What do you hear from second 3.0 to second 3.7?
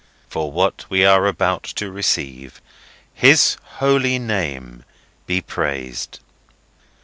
His